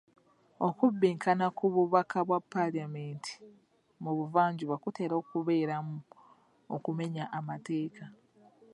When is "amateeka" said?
7.37-8.05